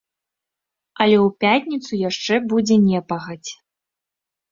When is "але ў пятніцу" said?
1.03-1.99